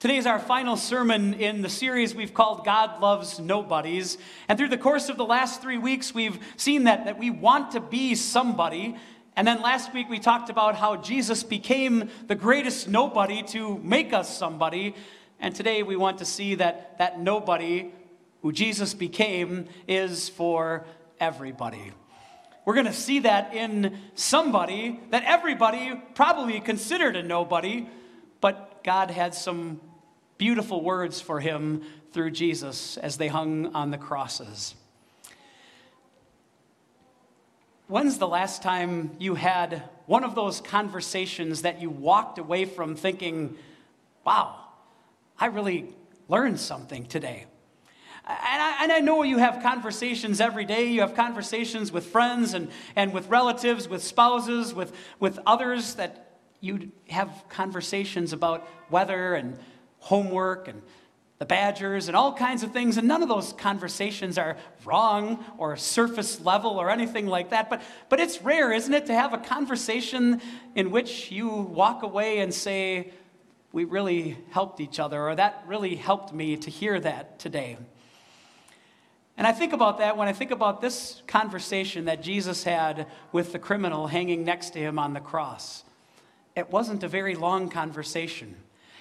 [0.00, 4.16] Today is our final sermon in the series we've called God Loves Nobodies.
[4.48, 7.72] And through the course of the last three weeks, we've seen that, that we want
[7.72, 8.96] to be somebody.
[9.36, 14.14] And then last week, we talked about how Jesus became the greatest nobody to make
[14.14, 14.94] us somebody.
[15.38, 17.92] And today, we want to see that that nobody
[18.40, 20.86] who Jesus became is for
[21.20, 21.92] everybody.
[22.64, 27.86] We're going to see that in somebody that everybody probably considered a nobody,
[28.40, 29.78] but God had some
[30.40, 31.82] beautiful words for him
[32.12, 34.74] through Jesus as they hung on the crosses.
[37.88, 42.96] When's the last time you had one of those conversations that you walked away from
[42.96, 43.54] thinking,
[44.24, 44.56] wow,
[45.38, 45.94] I really
[46.26, 47.44] learned something today?
[48.26, 50.86] And I, and I, know you have conversations every day.
[50.86, 56.38] You have conversations with friends and, and with relatives, with spouses, with, with others that
[56.60, 59.58] you have conversations about weather and
[60.00, 60.82] homework and
[61.40, 62.98] the Badgers and all kinds of things.
[62.98, 67.70] And none of those conversations are wrong or surface level or anything like that.
[67.70, 70.42] But, but it's rare, isn't it, to have a conversation
[70.74, 73.12] in which you walk away and say,
[73.72, 77.78] We really helped each other, or that really helped me to hear that today.
[79.38, 83.52] And I think about that when I think about this conversation that Jesus had with
[83.52, 85.84] the criminal hanging next to him on the cross.
[86.54, 88.56] It wasn't a very long conversation.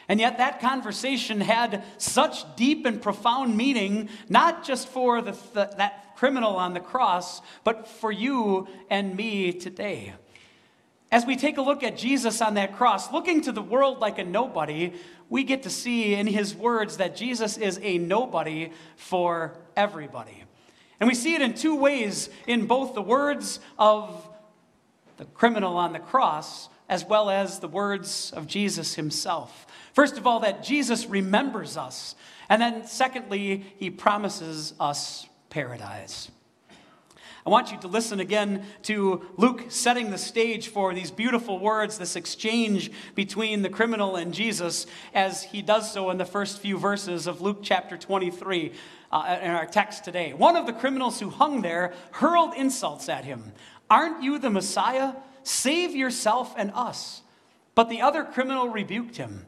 [0.10, 5.72] And yet, that conversation had such deep and profound meaning, not just for the, the,
[5.78, 10.14] that criminal on the cross, but for you and me today.
[11.12, 14.18] As we take a look at Jesus on that cross, looking to the world like
[14.18, 14.94] a nobody,
[15.30, 20.44] we get to see in his words that Jesus is a nobody for everybody.
[21.00, 24.28] And we see it in two ways in both the words of
[25.18, 29.68] the criminal on the cross as well as the words of Jesus himself.
[29.94, 32.16] First of all, that Jesus remembers us.
[32.50, 36.32] And then, secondly, he promises us paradise.
[37.46, 41.98] I want you to listen again to Luke setting the stage for these beautiful words,
[41.98, 46.78] this exchange between the criminal and Jesus, as he does so in the first few
[46.78, 48.74] verses of Luke chapter 23
[49.12, 50.34] uh, in our text today.
[50.34, 53.54] One of the criminals who hung there hurled insults at him
[53.90, 55.14] Aren't you the Messiah?
[55.44, 57.22] Save yourself and us.
[57.76, 59.46] But the other criminal rebuked him.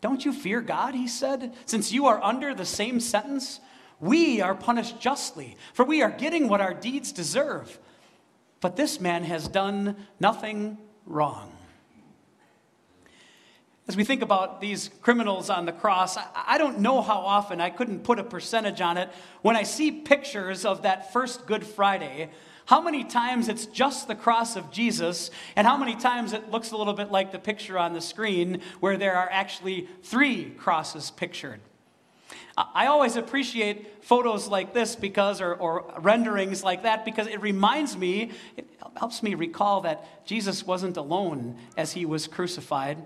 [0.00, 3.60] Don't you fear God, he said, since you are under the same sentence?
[4.00, 7.78] We are punished justly, for we are getting what our deeds deserve.
[8.60, 11.52] But this man has done nothing wrong.
[13.88, 17.70] As we think about these criminals on the cross, I don't know how often, I
[17.70, 19.10] couldn't put a percentage on it,
[19.42, 22.30] when I see pictures of that first Good Friday,
[22.70, 26.70] how many times it's just the cross of Jesus, and how many times it looks
[26.70, 31.10] a little bit like the picture on the screen where there are actually three crosses
[31.10, 31.60] pictured.
[32.56, 37.96] I always appreciate photos like this because, or, or, renderings like that, because it reminds
[37.96, 43.04] me, it helps me recall that Jesus wasn't alone as he was crucified.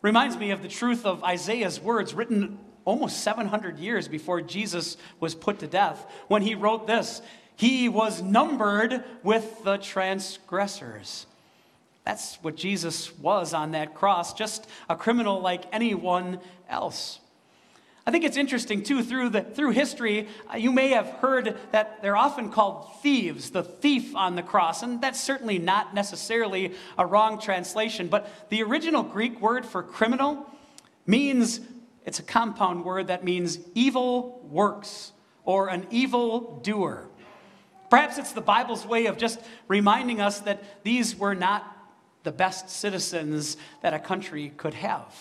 [0.00, 5.34] Reminds me of the truth of Isaiah's words written almost 700 years before Jesus was
[5.34, 7.20] put to death when he wrote this
[7.56, 11.26] he was numbered with the transgressors.
[12.04, 17.18] That's what Jesus was on that cross, just a criminal like anyone else.
[18.06, 22.02] I think it's interesting too, through, the, through history, uh, you may have heard that
[22.02, 27.04] they're often called thieves, the thief on the cross, and that's certainly not necessarily a
[27.04, 30.48] wrong translation, but the original Greek word for criminal
[31.04, 31.58] means,
[32.04, 35.10] it's a compound word that means evil works
[35.44, 37.08] or an evil doer.
[37.90, 41.76] Perhaps it's the Bible's way of just reminding us that these were not
[42.24, 45.14] the best citizens that a country could have.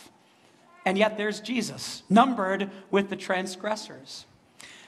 [0.86, 4.26] And yet there's Jesus, numbered with the transgressors.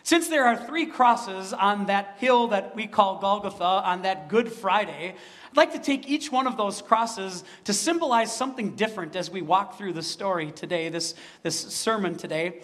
[0.03, 4.49] Since there are three crosses on that hill that we call Golgotha on that Good
[4.49, 5.15] Friday,
[5.51, 9.41] I'd like to take each one of those crosses to symbolize something different as we
[9.41, 12.61] walk through the story today, this, this sermon today.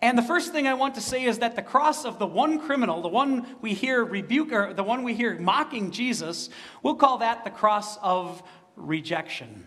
[0.00, 2.58] And the first thing I want to say is that the cross of the one
[2.58, 6.50] criminal, the one we hear rebuke, or the one we hear mocking Jesus,
[6.82, 8.42] we'll call that the cross of
[8.76, 9.66] rejection.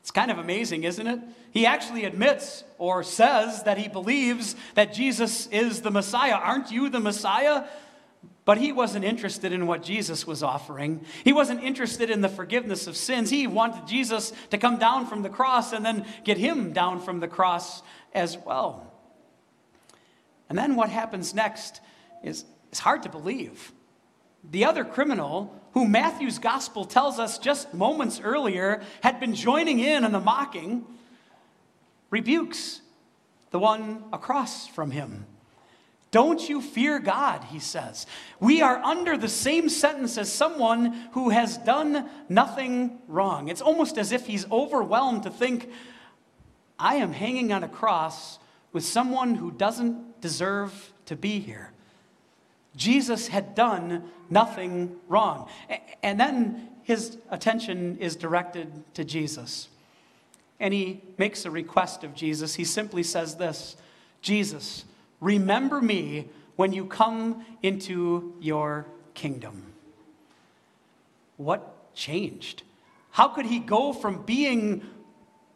[0.00, 1.20] It's kind of amazing, isn't it?
[1.50, 6.34] He actually admits or says that he believes that Jesus is the Messiah.
[6.34, 7.64] Aren't you the Messiah?
[8.46, 11.04] But he wasn't interested in what Jesus was offering.
[11.24, 13.28] He wasn't interested in the forgiveness of sins.
[13.28, 17.18] He wanted Jesus to come down from the cross and then get him down from
[17.18, 17.82] the cross
[18.14, 18.94] as well.
[20.48, 21.80] And then what happens next
[22.22, 23.72] is, is hard to believe.
[24.48, 30.04] The other criminal, who Matthew's gospel tells us just moments earlier had been joining in
[30.04, 30.84] on the mocking,
[32.10, 32.80] rebukes
[33.50, 35.26] the one across from him.
[36.10, 38.06] Don't you fear God, he says.
[38.40, 43.48] We are under the same sentence as someone who has done nothing wrong.
[43.48, 45.70] It's almost as if he's overwhelmed to think,
[46.78, 48.38] I am hanging on a cross
[48.72, 51.72] with someone who doesn't deserve to be here.
[52.76, 55.48] Jesus had done nothing wrong.
[56.02, 59.68] And then his attention is directed to Jesus.
[60.60, 62.54] And he makes a request of Jesus.
[62.54, 63.76] He simply says this
[64.20, 64.84] Jesus,
[65.20, 69.72] remember me when you come into your kingdom.
[71.36, 72.62] What changed?
[73.10, 74.82] How could he go from being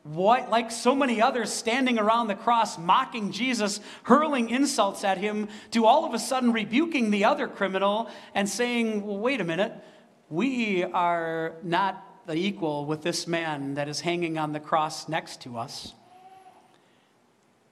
[0.03, 5.49] what, like so many others standing around the cross, mocking Jesus, hurling insults at him,
[5.73, 9.73] to all of a sudden rebuking the other criminal and saying, well, wait a minute,
[10.31, 15.43] we are not the equal with this man that is hanging on the cross next
[15.43, 15.95] to us.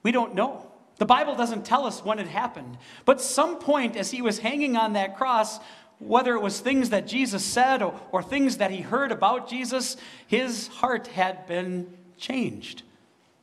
[0.02, 0.67] We don't know.
[0.98, 2.76] The Bible doesn't tell us when it happened.
[3.04, 5.58] But some point as he was hanging on that cross,
[6.00, 9.96] whether it was things that Jesus said or, or things that he heard about Jesus,
[10.26, 12.82] his heart had been changed.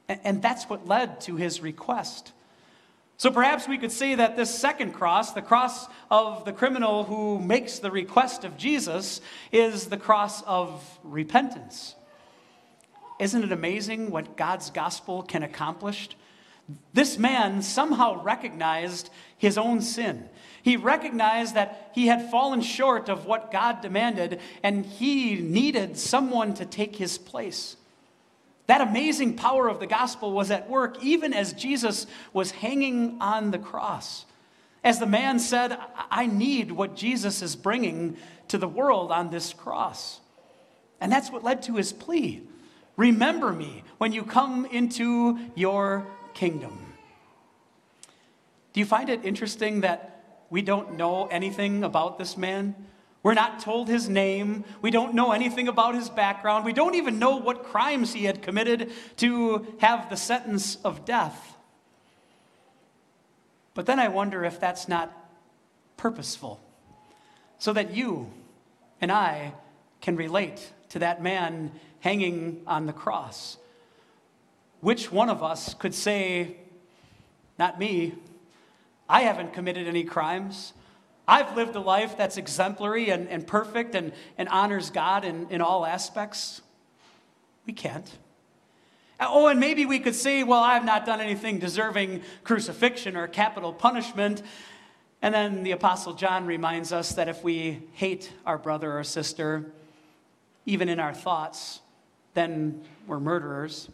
[0.07, 2.33] And, and that's what led to his request.
[3.17, 7.39] So perhaps we could say that this second cross, the cross of the criminal who
[7.39, 9.21] makes the request of Jesus,
[9.53, 11.95] is the cross of repentance.
[13.17, 16.09] Isn't it amazing what God's gospel can accomplish?
[16.93, 20.29] This man somehow recognized his own sin.
[20.63, 26.55] He recognized that he had fallen short of what God demanded, and he needed someone
[26.55, 27.77] to take his place.
[28.67, 33.51] That amazing power of the gospel was at work even as Jesus was hanging on
[33.51, 34.25] the cross.
[34.83, 35.77] As the man said,
[36.09, 38.17] I need what Jesus is bringing
[38.47, 40.19] to the world on this cross.
[40.99, 42.41] And that's what led to his plea
[42.97, 46.93] Remember me when you come into your kingdom.
[48.73, 52.75] Do you find it interesting that we don't know anything about this man?
[53.23, 54.65] We're not told his name.
[54.83, 56.63] We don't know anything about his background.
[56.63, 61.57] We don't even know what crimes he had committed to have the sentence of death.
[63.73, 65.11] But then I wonder if that's not
[65.97, 66.59] purposeful,
[67.57, 68.31] so that you
[69.01, 69.53] and I
[70.01, 71.71] can relate to that man
[72.01, 73.57] hanging on the cross.
[74.85, 76.57] Which one of us could say,
[77.57, 78.13] Not me,
[79.09, 80.73] I haven't committed any crimes.
[81.27, 85.59] I've lived a life that's exemplary and, and perfect and, and honors God in, in
[85.59, 86.61] all aspects.
[87.65, 88.07] We can't.
[89.19, 93.73] Oh, and maybe we could say, well, I've not done anything deserving crucifixion or capital
[93.73, 94.43] punishment.
[95.19, 99.65] And then the Apostle John reminds us that if we hate our brother or sister,
[100.67, 101.79] even in our thoughts,
[102.35, 103.89] then we're murderers.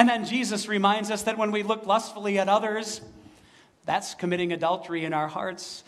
[0.00, 3.02] And then Jesus reminds us that when we look lustfully at others,
[3.84, 5.84] that's committing adultery in our hearts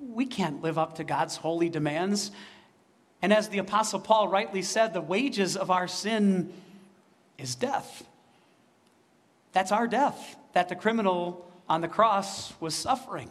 [0.00, 2.30] we can't live up to God's holy demands.
[3.20, 6.52] And as the Apostle Paul rightly said, the wages of our sin
[7.36, 8.04] is death.
[9.50, 13.28] That's our death that the criminal on the cross was suffering.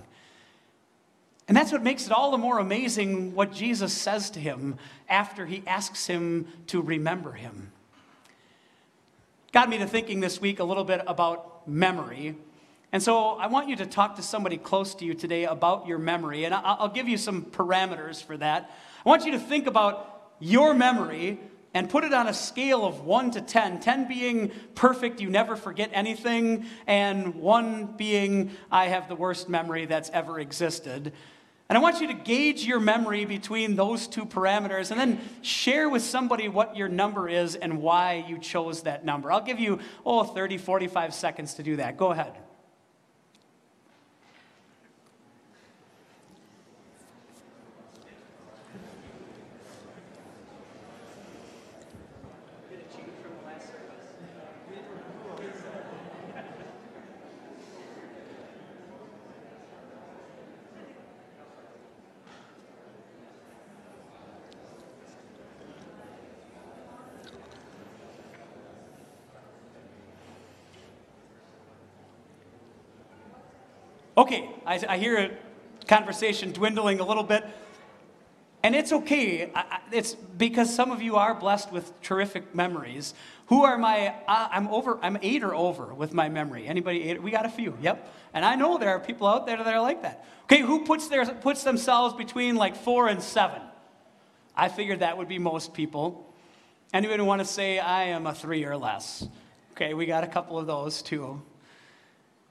[1.48, 4.78] And that's what makes it all the more amazing what Jesus says to him
[5.08, 7.72] after he asks him to remember him.
[9.54, 12.36] Got me to thinking this week a little bit about memory.
[12.92, 16.00] And so I want you to talk to somebody close to you today about your
[16.00, 18.70] memory, and I'll give you some parameters for that.
[19.06, 21.40] I want you to think about your memory
[21.74, 25.56] and put it on a scale of 1 to 10 10 being perfect you never
[25.56, 31.12] forget anything and 1 being i have the worst memory that's ever existed
[31.70, 35.90] and i want you to gauge your memory between those two parameters and then share
[35.90, 39.32] with somebody what your number is and why you chose that number.
[39.32, 41.98] I'll give you oh 30 45 seconds to do that.
[41.98, 42.34] Go ahead
[74.18, 77.46] Okay, I, I hear a conversation dwindling a little bit.
[78.64, 79.52] And it's okay.
[79.92, 83.14] It's because some of you are blessed with terrific memories.
[83.48, 84.16] Who are my?
[84.28, 84.98] Uh, I'm over.
[85.04, 86.68] I'm eight or over with my memory.
[86.68, 87.22] Anybody eight?
[87.22, 87.78] We got a few.
[87.82, 88.14] Yep.
[88.34, 90.26] And I know there are people out there that are like that.
[90.46, 93.62] Okay, who puts their puts themselves between like four and seven?
[94.56, 96.34] I figured that would be most people.
[96.94, 99.28] Anyone want to say I am a three or less?
[99.74, 101.42] Okay, we got a couple of those too.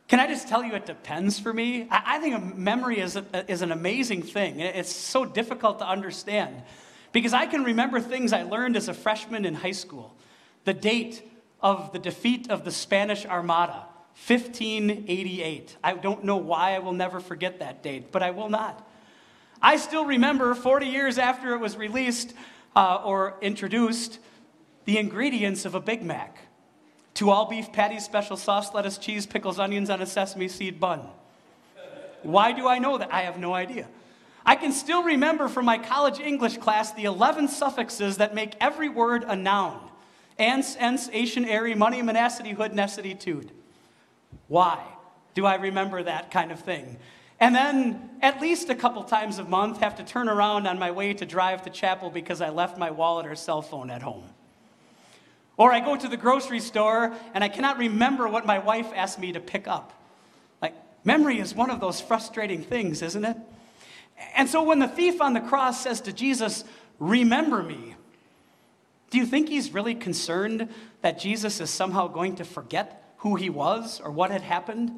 [0.09, 1.89] Can I just tell you it depends for me?
[1.91, 4.61] I, I think memory is, a, is an amazing thing.
[4.61, 6.63] It's so difficult to understand
[7.13, 10.15] because I can remember things I learned as a freshman in high school.
[10.65, 11.23] The date
[11.61, 13.87] of the defeat of the Spanish Armada,
[14.27, 15.77] 1588.
[15.83, 18.87] I don't know why I will never forget that date, but I will not.
[19.61, 22.35] I still remember 40 years after it was released
[22.77, 24.21] uh, or introduced
[24.85, 26.46] the ingredients of a Big Mac.
[27.17, 31.01] Two all beef patties, special sauce, lettuce, cheese, pickles, onions on a sesame seed bun.
[32.23, 33.11] Why do I know that?
[33.11, 33.89] I have no idea.
[34.45, 38.91] I can still remember from my college English class the 11 suffixes that make every
[38.91, 39.81] word a noun
[40.39, 43.51] ans, ens, ation, airy, money, monacity, hood, necessity, tude.
[44.49, 44.79] Why
[45.33, 46.99] do I remember that kind of thing?
[47.41, 50.91] And then, at least a couple times a month, have to turn around on my
[50.91, 54.25] way to drive to chapel because I left my wallet or cell phone at home.
[55.57, 59.19] Or I go to the grocery store and I cannot remember what my wife asked
[59.19, 59.93] me to pick up.
[60.61, 63.37] Like, memory is one of those frustrating things, isn't it?
[64.35, 66.65] And so when the thief on the cross says to Jesus,
[66.99, 67.95] Remember me,
[69.11, 70.69] do you think he's really concerned
[71.03, 74.93] that Jesus is somehow going to forget who he was or what had happened?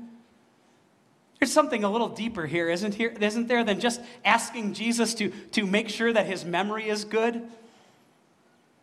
[1.38, 5.30] There's something a little deeper here, isn't, here, isn't there, than just asking Jesus to,
[5.52, 7.42] to make sure that his memory is good?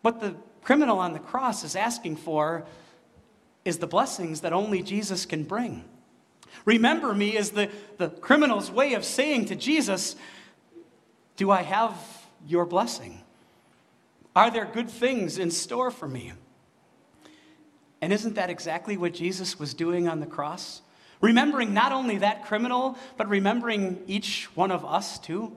[0.02, 0.36] What the
[0.66, 2.66] criminal on the cross is asking for
[3.64, 5.84] is the blessings that only Jesus can bring.
[6.64, 10.16] Remember me is the, the criminal's way of saying to Jesus,
[11.36, 11.94] Do I have
[12.48, 13.22] your blessing?
[14.34, 16.32] Are there good things in store for me?
[18.00, 20.82] And isn't that exactly what Jesus was doing on the cross?
[21.20, 25.56] Remembering not only that criminal, but remembering each one of us too.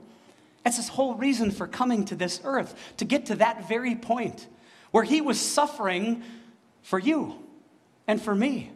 [0.63, 4.45] That's his whole reason for coming to this earth, to get to that very point
[4.91, 6.23] where he was suffering
[6.81, 7.35] for you
[8.07, 8.71] and for me,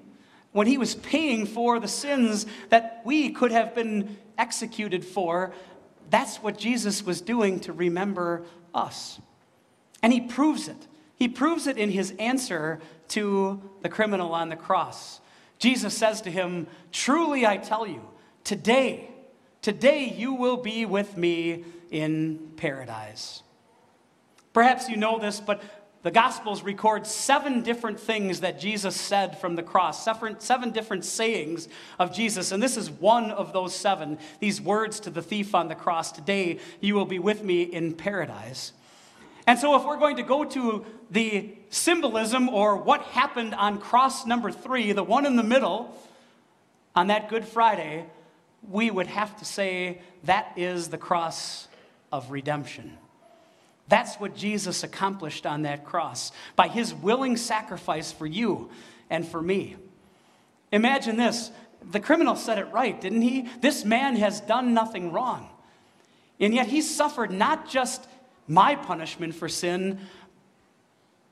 [0.51, 5.53] when he was paying for the sins that we could have been executed for.
[6.09, 8.43] That's what Jesus was doing to remember
[8.73, 9.19] us.
[10.01, 10.87] And he proves it.
[11.15, 12.79] He proves it in his answer
[13.09, 15.21] to the criminal on the cross.
[15.59, 18.01] Jesus says to him, Truly I tell you,
[18.43, 19.09] today,
[19.61, 23.43] today you will be with me in paradise.
[24.51, 25.63] Perhaps you know this, but
[26.03, 31.69] the Gospels record seven different things that Jesus said from the cross, seven, different sayings
[31.97, 32.51] of Jesus.
[32.51, 36.11] And this is one of those seven, these words to the thief on the cross
[36.11, 38.73] Today you will be with me in paradise.
[39.47, 44.25] And so, if we're going to go to the symbolism or what happened on cross
[44.25, 45.97] number three, the one in the middle,
[46.95, 48.05] on that Good Friday,
[48.69, 51.67] we would have to say that is the cross
[52.11, 52.97] of redemption.
[53.87, 58.69] That's what Jesus accomplished on that cross by his willing sacrifice for you
[59.09, 59.75] and for me.
[60.71, 61.51] Imagine this
[61.91, 63.49] the criminal said it right, didn't he?
[63.61, 65.49] This man has done nothing wrong.
[66.39, 68.07] And yet he suffered not just
[68.47, 69.99] my punishment for sin,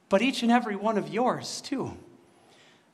[0.10, 1.98] but each and every one of yours too.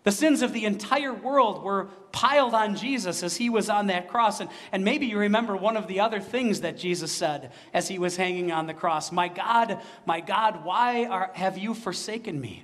[0.03, 4.07] The sins of the entire world were piled on Jesus as he was on that
[4.07, 4.39] cross.
[4.39, 7.99] And, and maybe you remember one of the other things that Jesus said as he
[7.99, 12.63] was hanging on the cross My God, my God, why are, have you forsaken me?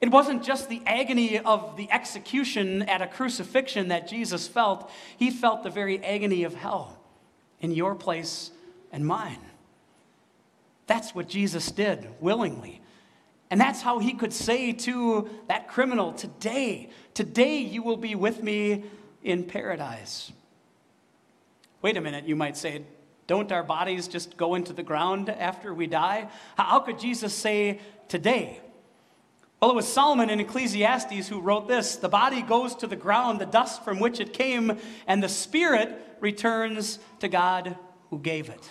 [0.00, 5.30] It wasn't just the agony of the execution at a crucifixion that Jesus felt, he
[5.30, 6.98] felt the very agony of hell
[7.60, 8.50] in your place
[8.92, 9.40] and mine.
[10.86, 12.80] That's what Jesus did willingly.
[13.50, 18.42] And that's how he could say to that criminal, Today, today you will be with
[18.42, 18.84] me
[19.22, 20.32] in paradise.
[21.82, 22.82] Wait a minute, you might say,
[23.26, 26.28] don't our bodies just go into the ground after we die?
[26.56, 28.60] How could Jesus say today?
[29.60, 33.40] Well, it was Solomon in Ecclesiastes who wrote this The body goes to the ground,
[33.40, 37.76] the dust from which it came, and the spirit returns to God
[38.10, 38.70] who gave it.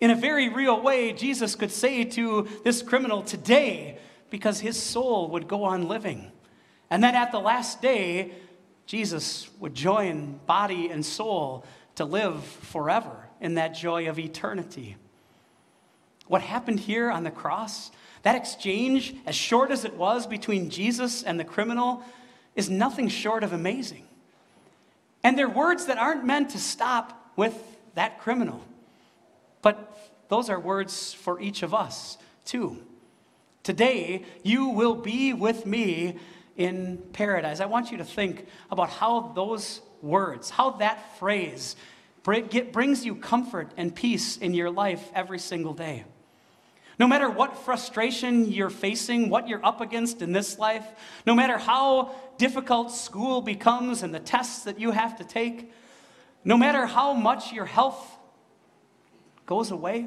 [0.00, 3.98] In a very real way, Jesus could say to this criminal today,
[4.30, 6.30] because his soul would go on living.
[6.90, 8.32] And then at the last day,
[8.86, 11.64] Jesus would join body and soul
[11.96, 14.96] to live forever in that joy of eternity.
[16.26, 17.90] What happened here on the cross,
[18.22, 22.02] that exchange, as short as it was between Jesus and the criminal,
[22.54, 24.04] is nothing short of amazing.
[25.24, 27.54] And they're words that aren't meant to stop with
[27.94, 28.62] that criminal.
[29.68, 32.78] But those are words for each of us, too.
[33.62, 36.16] Today, you will be with me
[36.56, 37.60] in paradise.
[37.60, 41.76] I want you to think about how those words, how that phrase
[42.22, 46.06] brings you comfort and peace in your life every single day.
[46.98, 50.86] No matter what frustration you're facing, what you're up against in this life,
[51.26, 55.70] no matter how difficult school becomes and the tests that you have to take,
[56.42, 58.14] no matter how much your health
[59.48, 60.06] goes away,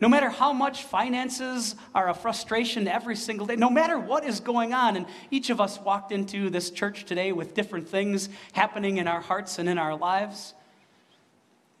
[0.00, 4.40] no matter how much finances are a frustration every single day, no matter what is
[4.40, 8.96] going on, and each of us walked into this church today with different things happening
[8.96, 10.54] in our hearts and in our lives,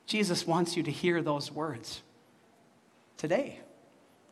[0.06, 2.02] Jesus wants you to hear those words
[3.16, 3.60] today.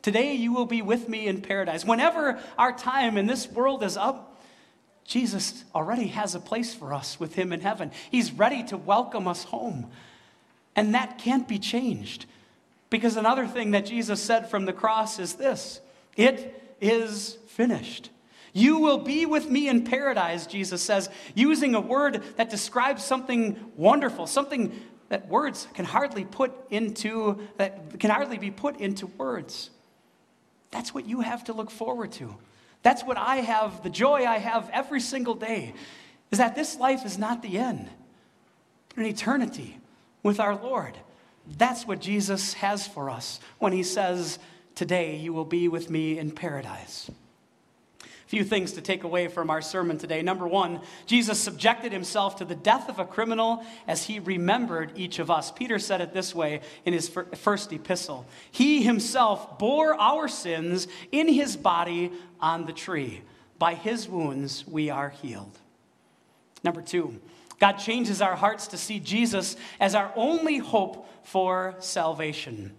[0.02, 1.84] Today you will be with me in paradise.
[1.84, 4.42] Whenever our time in this world is up,
[5.04, 7.92] Jesus already has a place for us with him in heaven.
[8.11, 9.90] He's ready to welcome us home.
[10.74, 12.26] And that can't be changed.
[12.90, 15.80] Because another thing that Jesus said from the cross is this
[16.16, 18.10] it is finished.
[18.52, 23.58] You will be with me in paradise, Jesus says, using a word that describes something
[23.76, 29.70] wonderful, something that words can hardly put into, that can hardly be put into words.
[30.70, 32.36] That's what you have to look forward to.
[32.82, 35.72] That's what I have, the joy I have every single day,
[36.30, 37.88] is that this life is not the end,
[38.90, 39.78] but an eternity
[40.22, 40.96] with our Lord.
[41.58, 44.38] That's what Jesus has for us when he says,
[44.74, 47.10] Today you will be with me in paradise
[48.32, 50.22] few things to take away from our sermon today.
[50.22, 55.18] Number one, Jesus subjected himself to the death of a criminal as he remembered each
[55.18, 55.52] of us.
[55.52, 61.28] Peter said it this way in his first epistle He himself bore our sins in
[61.28, 62.10] his body
[62.40, 63.20] on the tree.
[63.58, 65.58] By his wounds we are healed.
[66.64, 67.20] Number two,
[67.62, 72.75] God changes our hearts to see Jesus as our only hope for salvation.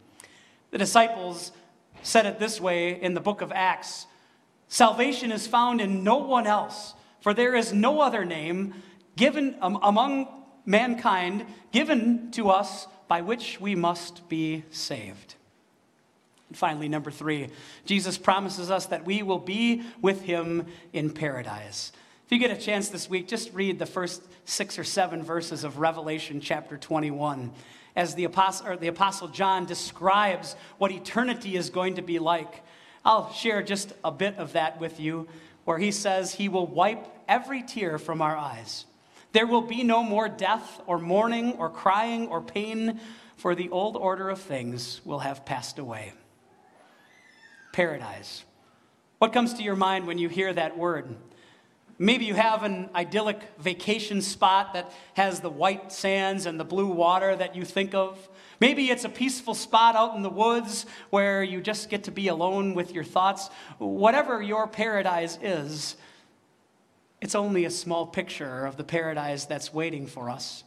[0.72, 1.54] The disciples
[2.02, 4.08] said it this way in the book of Acts
[4.68, 8.74] Salvation is found in no one else, for there is no other name
[9.16, 10.28] given um, among
[10.66, 15.36] mankind given to us by which we must be saved.
[16.50, 17.48] And finally, number three,
[17.86, 21.94] Jesus promises us that we will be with him in paradise.
[22.26, 25.64] If you get a chance this week, just read the first six or seven verses
[25.64, 27.52] of Revelation chapter 21
[27.96, 32.64] as the apostle, the apostle John describes what eternity is going to be like.
[33.06, 35.28] I'll share just a bit of that with you,
[35.66, 38.86] where he says he will wipe every tear from our eyes.
[39.34, 43.00] There will be no more death or mourning or crying or pain,
[43.36, 46.14] for the old order of things will have passed away.
[47.74, 48.46] Paradise.
[49.18, 51.16] What comes to your mind when you hear that word?
[52.00, 56.88] Maybe you have an idyllic vacation spot that has the white sands and the blue
[56.88, 58.30] water that you think of.
[58.60, 62.30] Maybe it's a peaceful spot out in the woods where you just get to be
[62.30, 63.50] alone with your thoughts.
[63.78, 65.96] Whatever your paradise is,
[67.22, 70.64] it's only a small picture of the paradise that's waiting for us.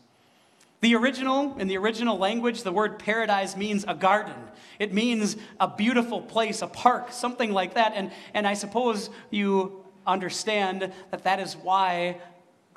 [0.80, 4.36] The original, in the original language, the word paradise means a garden.
[4.78, 7.92] It means a beautiful place, a park, something like that.
[7.96, 12.18] And, and I suppose you understand that that is why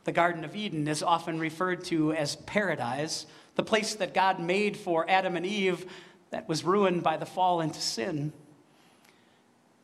[0.03, 4.77] the Garden of Eden is often referred to as paradise, the place that God made
[4.77, 5.85] for Adam and Eve
[6.31, 8.31] that was ruined by the fall into sin.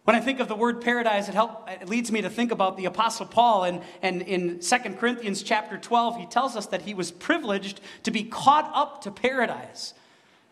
[0.05, 2.77] When I think of the word paradise, it, help, it leads me to think about
[2.77, 3.63] the Apostle Paul.
[3.63, 8.11] And, and in 2 Corinthians chapter 12, he tells us that he was privileged to
[8.11, 9.95] be caught up to paradise.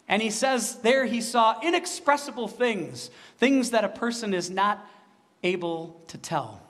[0.07, 4.83] And he says there he saw inexpressible things, things that a person is not
[5.43, 6.61] able to tell.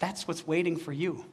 [0.00, 1.24] That's what's waiting for you.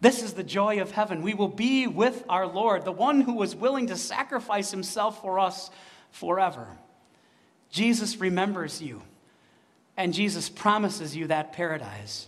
[0.00, 1.22] This is the joy of heaven.
[1.22, 5.38] We will be with our Lord, the one who was willing to sacrifice himself for
[5.38, 5.70] us
[6.10, 6.66] forever.
[7.70, 9.02] Jesus remembers you,
[9.96, 12.26] and Jesus promises you that paradise.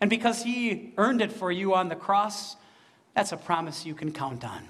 [0.00, 2.56] And because he earned it for you on the cross,
[3.14, 4.66] that's a promise you can count on.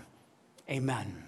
[0.68, 1.22] Amen.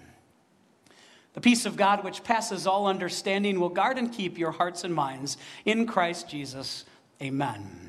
[1.33, 4.93] The peace of God, which passes all understanding, will guard and keep your hearts and
[4.93, 6.85] minds in Christ Jesus.
[7.21, 7.84] Amen.